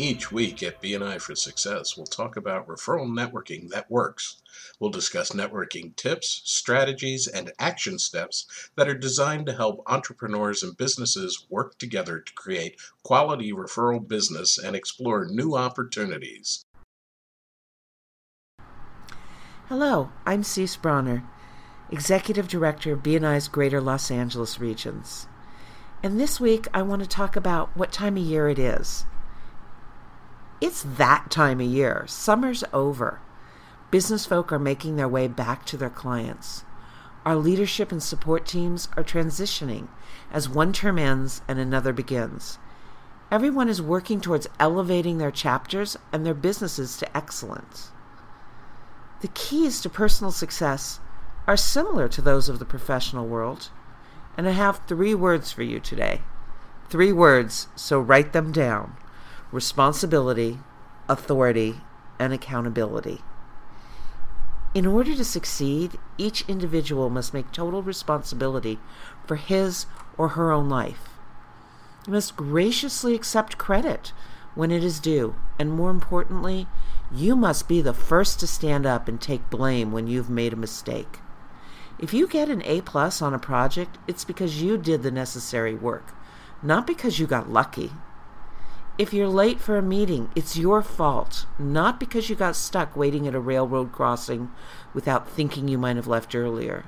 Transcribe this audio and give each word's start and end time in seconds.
Each 0.00 0.32
week 0.32 0.62
at 0.62 0.80
BNI 0.80 1.20
for 1.20 1.34
Success, 1.34 1.94
we'll 1.94 2.06
talk 2.06 2.38
about 2.38 2.66
referral 2.66 3.06
networking 3.06 3.68
that 3.68 3.90
works. 3.90 4.40
We'll 4.78 4.88
discuss 4.88 5.32
networking 5.32 5.94
tips, 5.94 6.40
strategies, 6.46 7.26
and 7.26 7.52
action 7.58 7.98
steps 7.98 8.70
that 8.76 8.88
are 8.88 8.94
designed 8.94 9.44
to 9.44 9.52
help 9.52 9.82
entrepreneurs 9.86 10.62
and 10.62 10.74
businesses 10.74 11.44
work 11.50 11.76
together 11.78 12.18
to 12.18 12.32
create 12.32 12.80
quality 13.02 13.52
referral 13.52 14.08
business 14.08 14.56
and 14.56 14.74
explore 14.74 15.26
new 15.26 15.54
opportunities. 15.54 16.64
Hello, 19.68 20.10
I'm 20.24 20.44
Cease 20.44 20.76
Bronner, 20.76 21.24
Executive 21.90 22.48
Director 22.48 22.94
of 22.94 23.02
BNI's 23.02 23.48
Greater 23.48 23.82
Los 23.82 24.10
Angeles 24.10 24.58
Regions. 24.58 25.26
And 26.02 26.18
this 26.18 26.40
week 26.40 26.68
I 26.72 26.80
want 26.80 27.02
to 27.02 27.06
talk 27.06 27.36
about 27.36 27.76
what 27.76 27.92
time 27.92 28.16
of 28.16 28.22
year 28.22 28.48
it 28.48 28.58
is. 28.58 29.04
It's 30.60 30.82
that 30.82 31.30
time 31.30 31.58
of 31.60 31.66
year. 31.66 32.04
Summer's 32.06 32.64
over. 32.72 33.20
Business 33.90 34.26
folk 34.26 34.52
are 34.52 34.58
making 34.58 34.96
their 34.96 35.08
way 35.08 35.26
back 35.26 35.64
to 35.66 35.78
their 35.78 35.90
clients. 35.90 36.64
Our 37.24 37.36
leadership 37.36 37.90
and 37.90 38.02
support 38.02 38.46
teams 38.46 38.88
are 38.96 39.02
transitioning 39.02 39.88
as 40.30 40.50
one 40.50 40.74
term 40.74 40.98
ends 40.98 41.40
and 41.48 41.58
another 41.58 41.94
begins. 41.94 42.58
Everyone 43.30 43.68
is 43.70 43.80
working 43.80 44.20
towards 44.20 44.48
elevating 44.58 45.16
their 45.16 45.30
chapters 45.30 45.96
and 46.12 46.26
their 46.26 46.34
businesses 46.34 46.98
to 46.98 47.16
excellence. 47.16 47.90
The 49.22 49.28
keys 49.28 49.80
to 49.80 49.88
personal 49.88 50.32
success 50.32 51.00
are 51.46 51.56
similar 51.56 52.06
to 52.08 52.20
those 52.20 52.48
of 52.48 52.58
the 52.58 52.64
professional 52.64 53.26
world, 53.26 53.70
and 54.36 54.46
I 54.46 54.52
have 54.52 54.82
three 54.86 55.14
words 55.14 55.52
for 55.52 55.62
you 55.62 55.80
today. 55.80 56.22
Three 56.90 57.12
words, 57.12 57.68
so 57.76 57.98
write 57.98 58.32
them 58.32 58.52
down 58.52 58.96
responsibility, 59.52 60.58
authority, 61.08 61.80
and 62.18 62.32
accountability. 62.32 63.20
In 64.72 64.86
order 64.86 65.16
to 65.16 65.24
succeed, 65.24 65.98
each 66.16 66.48
individual 66.48 67.10
must 67.10 67.34
make 67.34 67.50
total 67.50 67.82
responsibility 67.82 68.78
for 69.26 69.34
his 69.36 69.86
or 70.16 70.28
her 70.28 70.52
own 70.52 70.68
life. 70.68 71.08
You 72.06 72.12
must 72.12 72.36
graciously 72.36 73.14
accept 73.14 73.58
credit 73.58 74.12
when 74.54 74.70
it 74.70 74.84
is 74.84 75.00
due, 75.00 75.34
and 75.58 75.72
more 75.72 75.90
importantly, 75.90 76.68
you 77.12 77.34
must 77.34 77.66
be 77.66 77.80
the 77.80 77.92
first 77.92 78.38
to 78.40 78.46
stand 78.46 78.86
up 78.86 79.08
and 79.08 79.20
take 79.20 79.50
blame 79.50 79.90
when 79.90 80.06
you've 80.06 80.30
made 80.30 80.52
a 80.52 80.56
mistake. 80.56 81.18
If 81.98 82.14
you 82.14 82.28
get 82.28 82.48
an 82.48 82.62
A 82.64 82.80
plus 82.80 83.20
on 83.20 83.34
a 83.34 83.38
project, 83.38 83.98
it's 84.06 84.24
because 84.24 84.62
you 84.62 84.78
did 84.78 85.02
the 85.02 85.10
necessary 85.10 85.74
work, 85.74 86.14
not 86.62 86.86
because 86.86 87.18
you 87.18 87.26
got 87.26 87.50
lucky. 87.50 87.90
If 89.00 89.14
you're 89.14 89.28
late 89.28 89.60
for 89.60 89.78
a 89.78 89.82
meeting, 89.82 90.30
it's 90.36 90.58
your 90.58 90.82
fault, 90.82 91.46
not 91.58 91.98
because 91.98 92.28
you 92.28 92.36
got 92.36 92.54
stuck 92.54 92.94
waiting 92.94 93.26
at 93.26 93.34
a 93.34 93.40
railroad 93.40 93.92
crossing 93.92 94.50
without 94.92 95.26
thinking 95.26 95.68
you 95.68 95.78
might 95.78 95.96
have 95.96 96.06
left 96.06 96.34
earlier. 96.34 96.84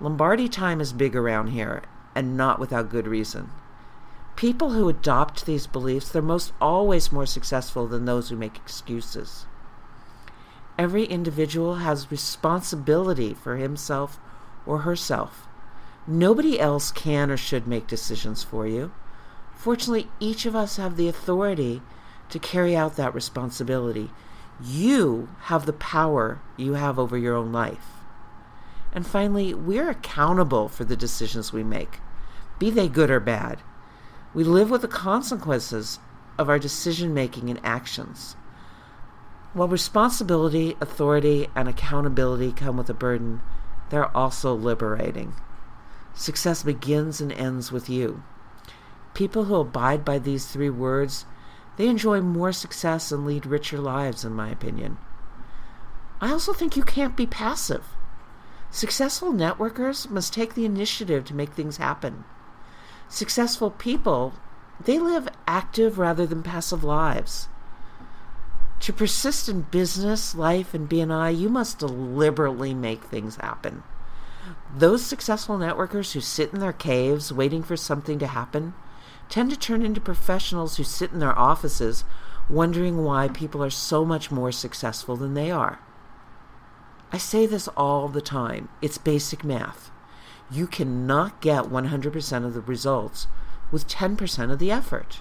Lombardi 0.00 0.48
time 0.48 0.80
is 0.80 0.92
big 0.92 1.16
around 1.16 1.48
here, 1.48 1.82
and 2.14 2.36
not 2.36 2.60
without 2.60 2.88
good 2.88 3.08
reason. 3.08 3.50
People 4.36 4.74
who 4.74 4.88
adopt 4.88 5.44
these 5.44 5.66
beliefs, 5.66 6.08
they're 6.12 6.22
most 6.22 6.52
always 6.60 7.10
more 7.10 7.26
successful 7.26 7.88
than 7.88 8.04
those 8.04 8.28
who 8.28 8.36
make 8.36 8.54
excuses. 8.54 9.46
Every 10.78 11.04
individual 11.04 11.78
has 11.78 12.12
responsibility 12.12 13.34
for 13.34 13.56
himself 13.56 14.20
or 14.66 14.82
herself. 14.82 15.48
Nobody 16.06 16.60
else 16.60 16.92
can 16.92 17.28
or 17.28 17.36
should 17.36 17.66
make 17.66 17.88
decisions 17.88 18.44
for 18.44 18.68
you. 18.68 18.92
Fortunately, 19.60 20.08
each 20.20 20.46
of 20.46 20.56
us 20.56 20.78
have 20.78 20.96
the 20.96 21.06
authority 21.06 21.82
to 22.30 22.38
carry 22.38 22.74
out 22.74 22.96
that 22.96 23.14
responsibility. 23.14 24.10
You 24.58 25.28
have 25.42 25.66
the 25.66 25.74
power 25.74 26.40
you 26.56 26.74
have 26.74 26.98
over 26.98 27.18
your 27.18 27.36
own 27.36 27.52
life. 27.52 27.84
And 28.90 29.06
finally, 29.06 29.52
we're 29.52 29.90
accountable 29.90 30.70
for 30.70 30.84
the 30.84 30.96
decisions 30.96 31.52
we 31.52 31.62
make, 31.62 31.98
be 32.58 32.70
they 32.70 32.88
good 32.88 33.10
or 33.10 33.20
bad. 33.20 33.58
We 34.32 34.44
live 34.44 34.70
with 34.70 34.80
the 34.80 34.88
consequences 34.88 35.98
of 36.38 36.48
our 36.48 36.58
decision 36.58 37.12
making 37.12 37.50
and 37.50 37.60
actions. 37.62 38.36
While 39.52 39.68
responsibility, 39.68 40.74
authority, 40.80 41.48
and 41.54 41.68
accountability 41.68 42.52
come 42.52 42.78
with 42.78 42.88
a 42.88 42.94
burden, 42.94 43.42
they're 43.90 44.16
also 44.16 44.54
liberating. 44.54 45.34
Success 46.14 46.62
begins 46.62 47.20
and 47.20 47.30
ends 47.30 47.70
with 47.70 47.90
you. 47.90 48.22
People 49.14 49.44
who 49.44 49.56
abide 49.56 50.04
by 50.04 50.18
these 50.18 50.46
three 50.46 50.70
words, 50.70 51.26
they 51.76 51.88
enjoy 51.88 52.20
more 52.20 52.52
success 52.52 53.10
and 53.12 53.26
lead 53.26 53.46
richer 53.46 53.78
lives, 53.78 54.24
in 54.24 54.32
my 54.32 54.50
opinion. 54.50 54.98
I 56.20 56.30
also 56.30 56.52
think 56.52 56.76
you 56.76 56.82
can't 56.82 57.16
be 57.16 57.26
passive. 57.26 57.84
Successful 58.70 59.32
networkers 59.32 60.08
must 60.08 60.32
take 60.32 60.54
the 60.54 60.64
initiative 60.64 61.24
to 61.24 61.34
make 61.34 61.50
things 61.50 61.78
happen. 61.78 62.24
Successful 63.08 63.70
people, 63.70 64.34
they 64.84 64.98
live 64.98 65.28
active 65.46 65.98
rather 65.98 66.26
than 66.26 66.42
passive 66.42 66.84
lives. 66.84 67.48
To 68.80 68.92
persist 68.92 69.48
in 69.48 69.62
business, 69.62 70.34
life, 70.34 70.72
and 70.72 70.88
BNI, 70.88 71.36
you 71.36 71.48
must 71.48 71.78
deliberately 71.78 72.72
make 72.72 73.04
things 73.04 73.36
happen. 73.36 73.82
Those 74.74 75.04
successful 75.04 75.58
networkers 75.58 76.12
who 76.12 76.20
sit 76.20 76.52
in 76.52 76.60
their 76.60 76.72
caves 76.72 77.32
waiting 77.32 77.62
for 77.62 77.76
something 77.76 78.18
to 78.20 78.26
happen, 78.26 78.72
tend 79.30 79.50
to 79.50 79.56
turn 79.56 79.82
into 79.82 80.00
professionals 80.00 80.76
who 80.76 80.84
sit 80.84 81.12
in 81.12 81.20
their 81.20 81.38
offices 81.38 82.04
wondering 82.50 83.04
why 83.04 83.28
people 83.28 83.62
are 83.62 83.70
so 83.70 84.04
much 84.04 84.30
more 84.30 84.52
successful 84.52 85.16
than 85.16 85.34
they 85.34 85.50
are. 85.50 85.78
I 87.12 87.18
say 87.18 87.46
this 87.46 87.68
all 87.68 88.08
the 88.08 88.20
time 88.20 88.68
it's 88.82 88.98
basic 88.98 89.44
math. 89.44 89.90
You 90.50 90.66
cannot 90.66 91.40
get 91.40 91.64
100% 91.64 92.44
of 92.44 92.54
the 92.54 92.60
results 92.60 93.28
with 93.70 93.88
10% 93.88 94.50
of 94.50 94.58
the 94.58 94.70
effort. 94.70 95.20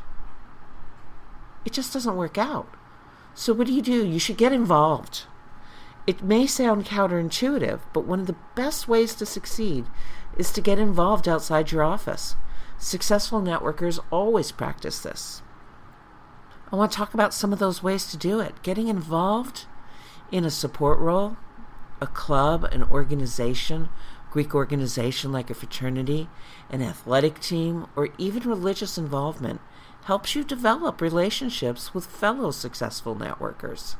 It 1.65 1.73
just 1.73 1.93
doesn't 1.93 2.15
work 2.15 2.37
out. 2.37 2.67
So, 3.35 3.53
what 3.53 3.67
do 3.67 3.73
you 3.73 3.81
do? 3.81 4.05
You 4.05 4.19
should 4.19 4.37
get 4.37 4.51
involved. 4.51 5.25
It 6.07 6.23
may 6.23 6.47
sound 6.47 6.85
counterintuitive, 6.85 7.81
but 7.93 8.05
one 8.05 8.21
of 8.21 8.27
the 8.27 8.35
best 8.55 8.87
ways 8.87 9.13
to 9.15 9.25
succeed 9.25 9.85
is 10.35 10.51
to 10.53 10.61
get 10.61 10.79
involved 10.79 11.27
outside 11.27 11.71
your 11.71 11.83
office. 11.83 12.35
Successful 12.79 13.41
networkers 13.41 13.99
always 14.09 14.53
practice 14.53 14.99
this. 14.99 15.41
I 16.71 16.77
want 16.77 16.91
to 16.91 16.97
talk 16.97 17.13
about 17.13 17.33
some 17.33 17.51
of 17.51 17.59
those 17.59 17.83
ways 17.83 18.07
to 18.07 18.17
do 18.17 18.39
it. 18.39 18.63
Getting 18.63 18.87
involved 18.87 19.65
in 20.31 20.45
a 20.45 20.49
support 20.49 20.97
role, 20.99 21.35
a 21.99 22.07
club, 22.07 22.63
an 22.63 22.83
organization, 22.83 23.89
Greek 24.31 24.55
organization 24.55 25.31
like 25.31 25.49
a 25.49 25.53
fraternity, 25.53 26.29
an 26.69 26.81
athletic 26.81 27.41
team, 27.41 27.87
or 27.97 28.09
even 28.17 28.47
religious 28.47 28.97
involvement 28.97 29.59
helps 30.03 30.33
you 30.33 30.43
develop 30.45 31.01
relationships 31.01 31.93
with 31.93 32.05
fellow 32.05 32.51
successful 32.51 33.15
networkers. 33.15 33.95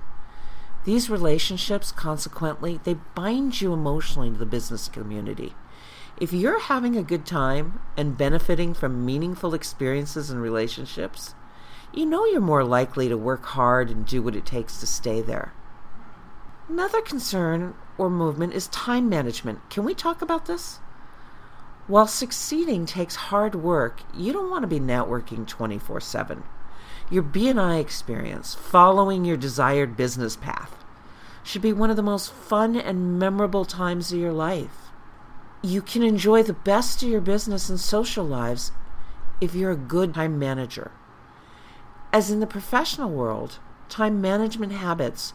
These 0.86 1.10
relationships, 1.10 1.92
consequently, 1.92 2.80
they 2.84 2.94
bind 2.94 3.60
you 3.60 3.74
emotionally 3.74 4.30
to 4.30 4.38
the 4.38 4.46
business 4.46 4.88
community. 4.88 5.54
If 6.20 6.34
you're 6.34 6.60
having 6.60 6.98
a 6.98 7.04
good 7.04 7.26
time 7.26 7.80
and 7.96 8.18
benefiting 8.18 8.74
from 8.74 9.06
meaningful 9.06 9.54
experiences 9.54 10.30
and 10.30 10.42
relationships, 10.42 11.34
you 11.94 12.06
know 12.06 12.26
you're 12.26 12.42
more 12.42 12.66
likely 12.66 13.08
to 13.08 13.18
work 13.18 13.46
hard 13.46 13.90
and 13.90 14.06
do 14.06 14.22
what 14.22 14.36
it 14.36 14.46
takes 14.46 14.82
to 14.82 14.86
stay 14.86 15.22
there. 15.22 15.54
Another 16.68 17.00
concern 17.00 17.74
or 17.98 18.10
movement 18.10 18.52
is 18.52 18.68
time 18.68 19.08
management. 19.08 19.70
Can 19.70 19.86
we 19.86 19.94
talk 19.94 20.22
about 20.22 20.46
this? 20.46 20.80
While 21.88 22.06
succeeding 22.06 22.86
takes 22.86 23.16
hard 23.16 23.56
work, 23.56 24.02
you 24.14 24.34
don't 24.34 24.52
want 24.52 24.64
to 24.64 24.68
be 24.68 24.80
networking 24.82 25.48
24 25.48 26.02
7. 26.02 26.44
Your 27.10 27.24
BNI 27.24 27.80
experience, 27.80 28.56
following 28.56 29.24
your 29.24 29.38
desired 29.38 29.96
business 29.96 30.36
path, 30.36 30.84
should 31.44 31.62
be 31.62 31.72
one 31.72 31.90
of 31.90 31.96
the 31.96 32.04
most 32.04 32.34
fun 32.34 32.76
and 32.76 33.18
memorable 33.18 33.64
times 33.64 34.12
of 34.12 34.20
your 34.20 34.34
life 34.34 34.89
you 35.62 35.82
can 35.82 36.04
enjoy 36.04 36.44
the 36.44 36.54
best 36.54 37.04
of 37.04 37.10
your 37.10 37.22
business 37.22 37.70
and 37.70 37.80
social 37.80 38.24
lives 38.24 38.72
if 39.42 39.54
you're 39.54 39.72
a 39.72 39.78
good 39.78 40.14
time 40.14 40.40
manager. 40.40 40.92
As 42.14 42.32
in 42.32 42.40
the 42.40 42.48
professional 42.48 43.10
world, 43.10 43.60
time 43.90 44.22
management 44.22 44.72
habits 44.72 45.34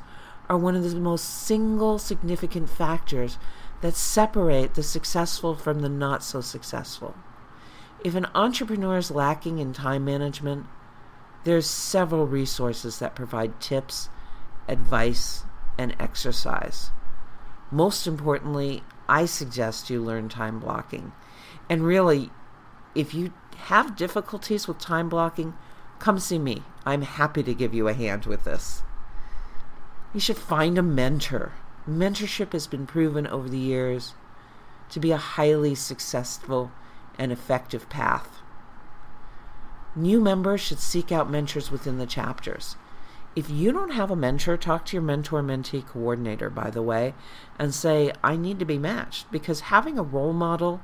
are 0.48 0.58
one 0.58 0.74
of 0.74 0.82
the 0.82 0.96
most 0.96 1.24
single 1.24 1.98
significant 1.98 2.68
factors 2.68 3.38
that 3.80 3.94
separate 3.94 4.74
the 4.74 4.82
successful 4.82 5.54
from 5.54 5.80
the 5.80 5.88
not 5.88 6.22
so 6.22 6.40
successful. 6.40 7.14
If 8.02 8.14
an 8.14 8.26
entrepreneur 8.34 8.98
is 8.98 9.10
lacking 9.10 9.58
in 9.58 9.72
time 9.72 10.04
management, 10.04 10.66
there's 11.44 11.66
several 11.66 12.26
resources 12.26 12.98
that 12.98 13.14
provide 13.14 13.60
tips, 13.60 14.08
advice, 14.68 15.44
and 15.78 15.94
exercise. 15.98 16.90
Most 17.70 18.06
importantly, 18.06 18.82
I 19.08 19.26
suggest 19.26 19.90
you 19.90 20.02
learn 20.02 20.28
time 20.28 20.60
blocking. 20.60 21.12
And 21.68 21.84
really, 21.84 22.30
if 22.94 23.14
you 23.14 23.32
have 23.56 23.96
difficulties 23.96 24.68
with 24.68 24.78
time 24.78 25.08
blocking, 25.08 25.54
come 25.98 26.18
see 26.18 26.38
me. 26.38 26.62
I'm 26.84 27.02
happy 27.02 27.42
to 27.42 27.54
give 27.54 27.74
you 27.74 27.88
a 27.88 27.94
hand 27.94 28.26
with 28.26 28.44
this. 28.44 28.82
You 30.12 30.20
should 30.20 30.36
find 30.36 30.78
a 30.78 30.82
mentor. 30.82 31.52
Mentorship 31.88 32.52
has 32.52 32.66
been 32.66 32.86
proven 32.86 33.26
over 33.26 33.48
the 33.48 33.58
years 33.58 34.14
to 34.90 35.00
be 35.00 35.10
a 35.10 35.16
highly 35.16 35.74
successful 35.74 36.70
and 37.18 37.32
effective 37.32 37.88
path. 37.88 38.40
New 39.96 40.20
members 40.20 40.60
should 40.60 40.80
seek 40.80 41.12
out 41.12 41.30
mentors 41.30 41.70
within 41.70 41.98
the 41.98 42.06
chapters. 42.06 42.76
If 43.36 43.50
you 43.50 43.72
don't 43.72 43.92
have 43.92 44.12
a 44.12 44.16
mentor, 44.16 44.56
talk 44.56 44.84
to 44.86 44.96
your 44.96 45.02
mentor 45.02 45.42
mentee 45.42 45.84
coordinator, 45.84 46.50
by 46.50 46.70
the 46.70 46.82
way, 46.82 47.14
and 47.58 47.74
say, 47.74 48.12
I 48.22 48.36
need 48.36 48.60
to 48.60 48.64
be 48.64 48.78
matched. 48.78 49.30
Because 49.32 49.60
having 49.60 49.98
a 49.98 50.04
role 50.04 50.32
model 50.32 50.80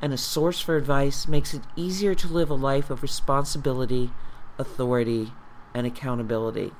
and 0.00 0.12
a 0.12 0.18
source 0.18 0.60
for 0.60 0.76
advice 0.76 1.26
makes 1.26 1.54
it 1.54 1.62
easier 1.74 2.14
to 2.14 2.28
live 2.28 2.50
a 2.50 2.54
life 2.54 2.88
of 2.88 3.02
responsibility, 3.02 4.12
authority, 4.58 5.32
and 5.74 5.88
accountability. 5.88 6.72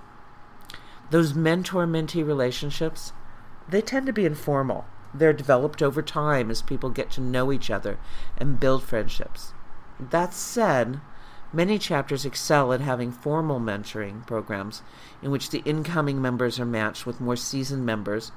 Those 1.10 1.34
mentor 1.34 1.86
mentee 1.86 2.24
relationships, 2.24 3.12
they 3.68 3.80
tend 3.80 4.06
to 4.06 4.12
be 4.12 4.24
informal. 4.24 4.86
They're 5.12 5.32
developed 5.32 5.82
over 5.82 6.02
time 6.02 6.48
as 6.50 6.62
people 6.62 6.90
get 6.90 7.10
to 7.12 7.20
know 7.20 7.50
each 7.50 7.70
other 7.70 7.98
and 8.36 8.60
build 8.60 8.84
friendships. 8.84 9.52
That 9.98 10.32
said, 10.32 11.00
many 11.52 11.78
chapters 11.78 12.24
excel 12.24 12.72
at 12.72 12.80
having 12.80 13.10
formal 13.10 13.60
mentoring 13.60 14.26
programs 14.26 14.82
in 15.22 15.30
which 15.30 15.50
the 15.50 15.62
incoming 15.64 16.20
members 16.20 16.60
are 16.60 16.66
matched 16.66 17.06
with 17.06 17.20
more 17.20 17.36
seasoned 17.36 17.84
members 17.84 18.32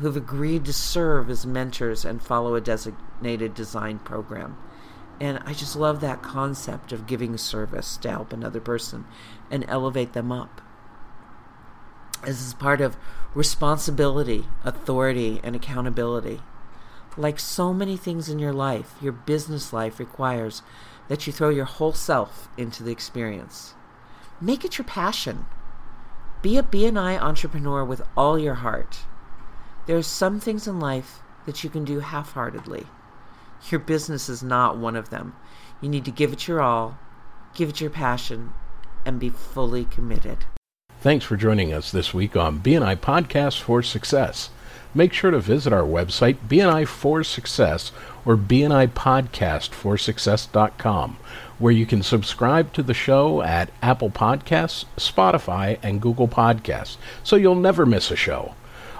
who've 0.00 0.16
agreed 0.16 0.64
to 0.64 0.72
serve 0.72 1.28
as 1.28 1.44
mentors 1.44 2.04
and 2.04 2.22
follow 2.22 2.54
a 2.54 2.60
designated 2.60 3.54
design 3.54 3.98
program. 3.98 4.56
And 5.20 5.38
I 5.44 5.52
just 5.52 5.76
love 5.76 6.00
that 6.00 6.22
concept 6.22 6.92
of 6.92 7.06
giving 7.06 7.36
service 7.36 7.96
to 7.98 8.10
help 8.10 8.32
another 8.32 8.60
person 8.60 9.04
and 9.50 9.64
elevate 9.68 10.14
them 10.14 10.32
up. 10.32 10.60
This 12.24 12.40
is 12.40 12.54
part 12.54 12.80
of 12.80 12.96
responsibility, 13.34 14.46
authority, 14.64 15.40
and 15.42 15.54
accountability. 15.54 16.40
Like 17.16 17.38
so 17.38 17.74
many 17.74 17.96
things 17.96 18.28
in 18.28 18.38
your 18.38 18.52
life, 18.52 18.94
your 19.02 19.12
business 19.12 19.72
life 19.72 19.98
requires 19.98 20.62
that 21.12 21.26
you 21.26 21.32
throw 21.32 21.50
your 21.50 21.66
whole 21.66 21.92
self 21.92 22.48
into 22.56 22.82
the 22.82 22.90
experience. 22.90 23.74
Make 24.40 24.64
it 24.64 24.78
your 24.78 24.86
passion. 24.86 25.44
Be 26.40 26.56
a 26.56 26.62
BNI 26.62 27.20
entrepreneur 27.20 27.84
with 27.84 28.00
all 28.16 28.38
your 28.38 28.54
heart. 28.54 29.00
There 29.84 29.98
are 29.98 30.02
some 30.02 30.40
things 30.40 30.66
in 30.66 30.80
life 30.80 31.20
that 31.44 31.62
you 31.62 31.68
can 31.68 31.84
do 31.84 31.98
half 32.00 32.32
heartedly. 32.32 32.86
Your 33.68 33.78
business 33.78 34.30
is 34.30 34.42
not 34.42 34.78
one 34.78 34.96
of 34.96 35.10
them. 35.10 35.36
You 35.82 35.90
need 35.90 36.06
to 36.06 36.10
give 36.10 36.32
it 36.32 36.48
your 36.48 36.62
all, 36.62 36.96
give 37.54 37.68
it 37.68 37.82
your 37.82 37.90
passion, 37.90 38.54
and 39.04 39.20
be 39.20 39.28
fully 39.28 39.84
committed. 39.84 40.46
Thanks 41.02 41.26
for 41.26 41.36
joining 41.36 41.74
us 41.74 41.92
this 41.92 42.14
week 42.14 42.36
on 42.36 42.60
BNI 42.60 42.96
Podcast 42.96 43.60
for 43.60 43.82
Success. 43.82 44.48
Make 44.94 45.14
sure 45.14 45.30
to 45.30 45.38
visit 45.38 45.72
our 45.72 45.84
website, 45.84 46.36
BNI 46.48 46.86
for 46.86 47.24
Success, 47.24 47.92
or 48.26 48.36
BNIPodcastForSuccess.com, 48.36 51.16
where 51.58 51.72
you 51.72 51.86
can 51.86 52.02
subscribe 52.02 52.74
to 52.74 52.82
the 52.82 52.92
show 52.92 53.40
at 53.40 53.70
Apple 53.80 54.10
Podcasts, 54.10 54.84
Spotify, 54.98 55.78
and 55.82 56.02
Google 56.02 56.28
Podcasts, 56.28 56.98
so 57.24 57.36
you'll 57.36 57.54
never 57.54 57.86
miss 57.86 58.10
a 58.10 58.16
show. 58.16 58.54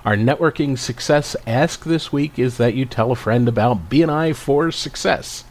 Our 0.04 0.16
networking 0.16 0.76
success 0.78 1.36
ask 1.46 1.84
this 1.84 2.10
week 2.10 2.38
is 2.38 2.56
that 2.56 2.74
you 2.74 2.86
tell 2.86 3.12
a 3.12 3.16
friend 3.16 3.46
about 3.46 3.90
BNI 3.90 4.34
for 4.34 4.72
Success. 4.72 5.44